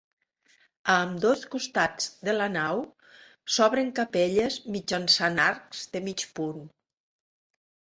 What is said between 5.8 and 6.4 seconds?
de mig